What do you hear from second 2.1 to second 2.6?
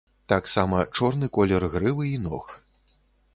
і ног.